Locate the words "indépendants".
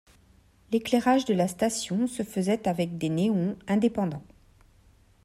3.67-4.23